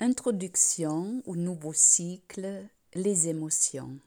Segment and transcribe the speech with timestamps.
[0.00, 3.98] Introduction au nouveau cycle Les émotions.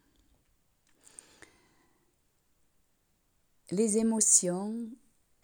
[3.72, 4.88] Les émotions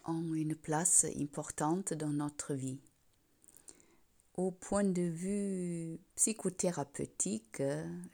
[0.06, 2.78] ont une place importante dans notre vie.
[4.38, 7.62] Au point de vue psychothérapeutique,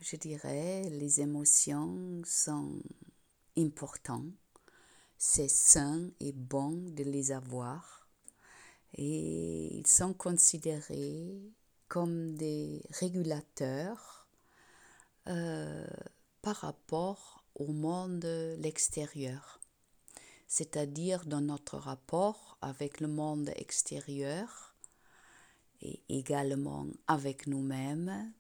[0.01, 2.83] je dirais, les émotions sont
[3.57, 4.35] importantes.
[5.19, 8.09] C'est sain et bon de les avoir
[8.95, 11.41] et ils sont considérés
[11.89, 14.27] comme des régulateurs
[15.29, 15.87] euh,
[16.43, 18.25] par rapport au monde
[18.59, 19.61] l'extérieur,
[20.47, 24.75] c'est-à-dire dans notre rapport avec le monde extérieur
[25.81, 28.33] et également avec nous-mêmes.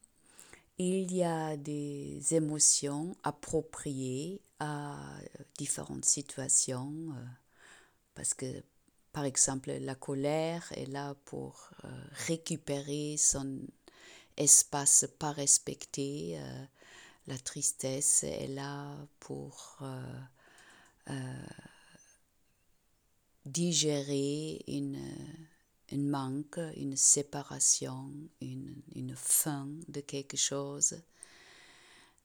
[0.79, 4.99] Il y a des émotions appropriées à
[5.57, 7.25] différentes situations, euh,
[8.15, 8.63] parce que
[9.15, 11.89] par exemple, la colère est là pour euh,
[12.27, 13.61] récupérer son
[14.37, 16.37] espace pas respecté.
[16.37, 16.65] Euh,
[17.29, 21.47] la tristesse est là pour euh,
[23.47, 25.01] digérer une,
[25.93, 31.01] une, manque, une séparation, une, une fin de quelque chose.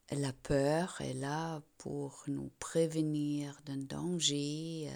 [0.10, 4.92] La peur est là pour nous prévenir d'un danger.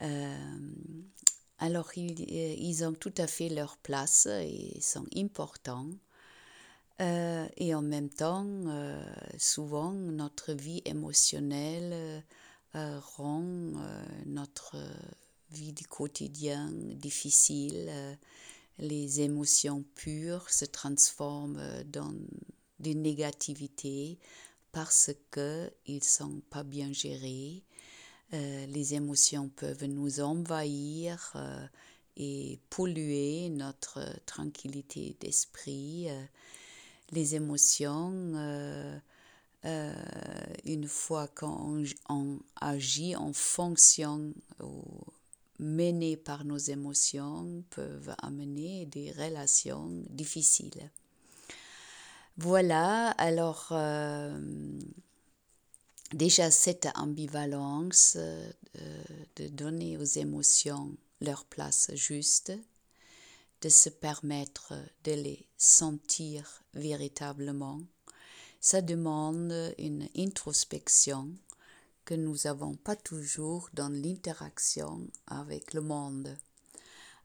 [0.00, 5.90] Alors, ils, euh, ils, ont tout à fait leur place et sont importants.
[7.00, 8.46] Euh, et en même temps,
[9.38, 12.24] souvent, notre vie émotionnelle
[12.74, 13.42] rend
[14.26, 14.76] notre
[15.50, 17.90] vie du quotidien difficile.
[18.78, 22.14] les émotions pures se transforment dans
[22.78, 24.18] des négativités
[24.72, 27.64] parce qu'ils ne sont pas bien gérés
[28.34, 31.66] euh, les émotions peuvent nous envahir euh,
[32.16, 36.10] et polluer notre tranquillité d'esprit.
[36.10, 36.24] Euh,
[37.10, 38.12] les émotions,
[39.64, 41.82] une fois qu'on
[42.60, 44.82] agit en fonction ou
[45.58, 50.90] mené par nos émotions, peuvent amener des relations difficiles.
[52.36, 53.72] Voilà, alors
[56.12, 58.50] déjà cette ambivalence euh,
[59.36, 62.52] de donner aux émotions leur place juste,
[63.60, 64.74] de se permettre
[65.04, 67.80] de les sentir véritablement,
[68.60, 71.30] ça demande une introspection
[72.04, 76.36] que nous n'avons pas toujours dans l'interaction avec le monde.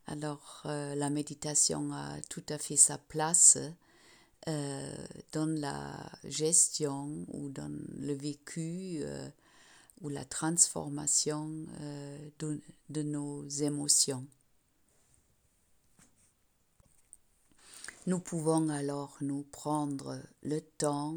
[0.06, 3.58] Alors euh, la méditation a tout à fait sa place
[4.46, 4.94] euh,
[5.32, 9.28] dans la gestion ou dans le vécu euh,
[10.02, 11.50] ou la transformation
[11.80, 12.60] euh, de,
[12.90, 14.26] de, nos émotions.
[18.06, 21.16] Nous pouvons alors nous prendre le temps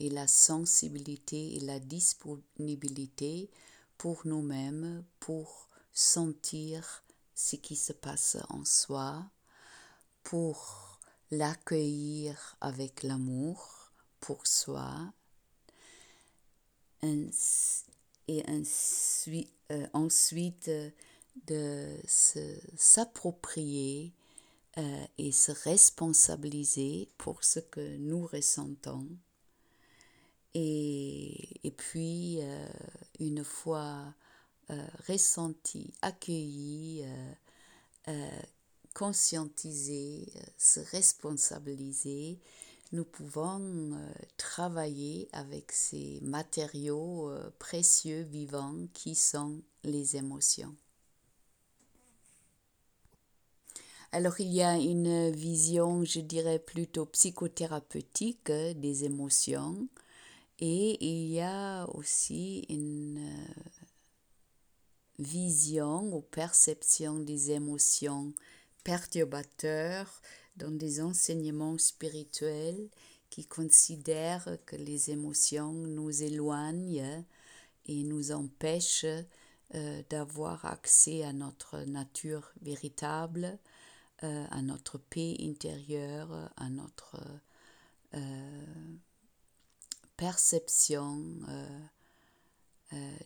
[0.00, 3.48] et la sensibilité et la disponibilité
[3.96, 7.04] pour nous-mêmes, pour sentir
[7.36, 9.24] ce qui se passe en soi,
[10.24, 10.95] pour
[11.30, 15.12] l'accueillir avec l'amour pour soi
[18.28, 18.44] et
[19.70, 20.70] euh, ensuite
[21.46, 24.12] de s'approprier
[24.78, 29.06] euh, et se responsabiliser pour ce que nous ressentons.
[30.54, 32.68] Et, puis, euh,
[33.20, 34.14] une fois
[35.06, 37.04] ressenti, accueilli,
[38.96, 42.38] conscientiser, euh, se responsabiliser,
[42.92, 50.74] nous pouvons euh, travailler avec ces matériaux euh, précieux vivants qui sont les émotions.
[54.12, 59.88] Alors il y a une vision, je dirais plutôt psychothérapeutique des émotions
[60.58, 63.44] et il y a aussi une
[65.18, 68.32] vision ou perception des émotions
[68.86, 70.22] perturbateurs
[70.56, 72.88] dans des enseignements spirituels
[73.30, 77.24] qui considèrent que les émotions nous éloignent
[77.86, 79.04] et nous empêchent
[79.74, 83.58] euh, d'avoir accès à notre nature véritable,
[84.22, 87.16] euh, à notre paix intérieure, à notre
[88.14, 88.66] euh,
[90.16, 91.24] perception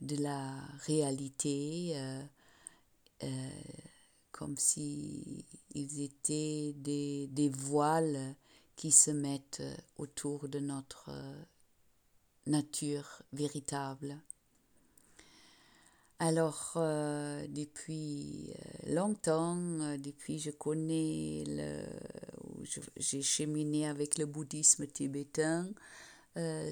[0.00, 0.54] de la
[0.86, 1.94] réalité
[4.40, 5.44] comme si
[5.74, 8.34] ils étaient des, des voiles
[8.74, 9.62] qui se mettent
[9.98, 11.10] autour de notre
[12.46, 14.16] nature véritable.
[16.18, 21.82] Alors, euh, depuis euh, longtemps, euh, depuis je connais le,
[22.96, 25.68] j'ai cheminé avec le bouddhisme tibétain,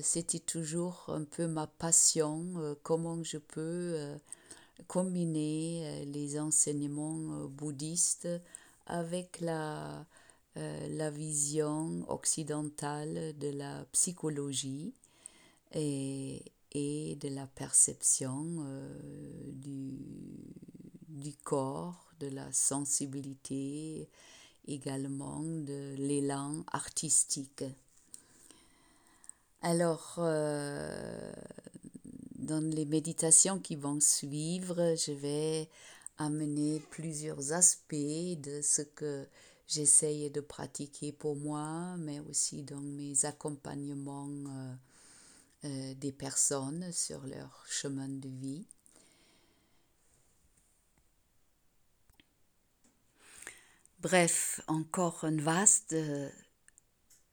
[0.03, 3.99] c'était toujours un peu ma passion, comment je peux
[4.87, 8.29] combiner les enseignements bouddhistes
[8.87, 10.07] avec la,
[10.55, 14.93] la vision occidentale de la psychologie
[15.73, 16.43] et,
[16.73, 18.65] et de la perception
[19.53, 19.99] du,
[21.09, 24.09] du corps, de la sensibilité,
[24.67, 27.65] également de l'élan artistique.
[29.63, 31.33] Alors, euh,
[32.49, 35.69] dans les méditations qui vont suivre, je vais
[36.17, 39.27] amener plusieurs aspects de ce que
[39.67, 44.75] j'essaye de pratiquer pour moi, mais aussi dans mes accompagnements euh,
[45.65, 48.67] euh, des personnes sur leur chemin de vie.
[54.01, 56.31] Bref, encore un vaste euh,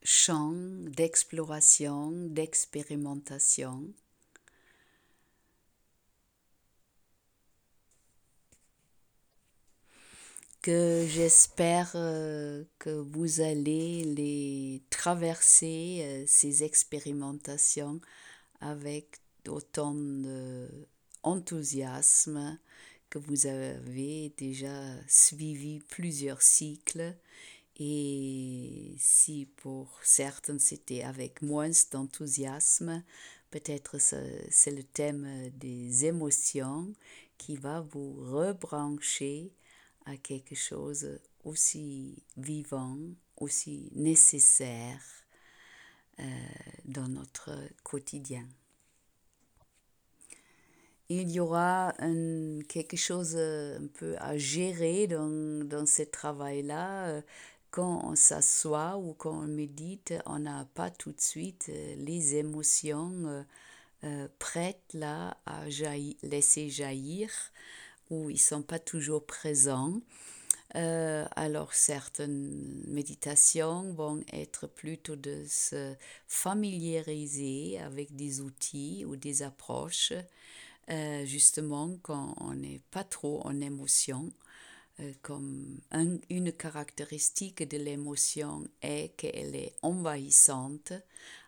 [0.03, 3.93] champ d'exploration, d'expérimentation.
[10.65, 18.01] Que j'espère euh, que vous allez les traverser, euh, ces expérimentations,
[18.61, 22.57] avec autant d'enthousiasme
[23.11, 27.15] que vous avez déjà suivi plusieurs cycles.
[27.77, 33.03] Et si pour certains c'était avec moins d'enthousiasme,
[33.51, 36.91] peut-être c'est le thème des émotions
[37.37, 39.51] qui va vous rebrancher
[40.05, 42.97] à quelque chose aussi vivant,
[43.37, 45.01] aussi nécessaire
[46.19, 46.23] euh,
[46.85, 47.51] dans notre
[47.83, 48.47] quotidien
[51.09, 51.93] il y aura
[52.67, 57.07] quelque chose euh, un peu à gérer dans, dans ce travail-là.
[57.07, 57.21] Euh,
[57.71, 63.45] quand on s'assoit ou quand on médite, on n'a pas tout de suite les émotions
[64.39, 65.65] prêtes là à
[66.23, 67.29] laisser jaillir
[68.09, 70.01] ou ils sont pas toujours présents.
[70.73, 75.95] alors certaines méditations vont être plutôt de se
[76.27, 80.13] familiariser avec des outils ou des approches
[80.91, 84.31] euh, justement quand on n'est pas trop en émotion.
[85.01, 85.81] Euh, comme
[86.29, 90.93] une caractéristique de l'émotion est qu'elle est envahissante,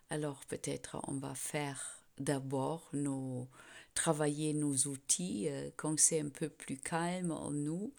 [0.09, 3.47] alors peut-être on va faire d'abord nos,
[3.97, 7.91] travailler nos outils euh, quand c'est un peu plus calme en nous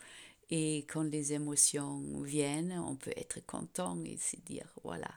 [0.48, 5.10] et quand les émotions viennent, on peut être content et se dire voilà,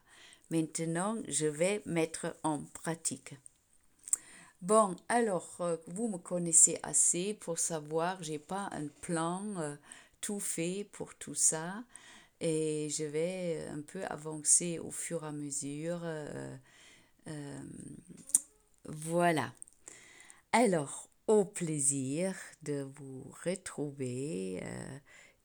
[0.49, 3.35] maintenant je vais mettre en pratique.
[4.63, 9.75] Bon, alors, euh, vous me connaissez assez pour savoir, j'ai pas un plan euh,
[10.19, 11.83] tout fait pour tout ça
[12.39, 16.01] et je vais un peu avancer au fur et à mesure.
[18.85, 19.53] Voilà.
[20.53, 24.61] Alors, au plaisir de vous retrouver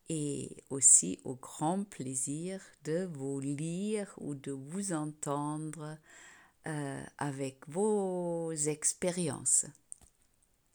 [0.09, 5.99] et aussi au grand plaisir de vous lire ou de vous entendre
[6.67, 9.67] euh, avec vos expériences.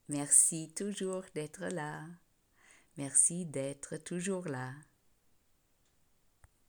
[0.10, 2.06] Merci toujours d'être là.
[2.98, 4.74] Merci d'être toujours là.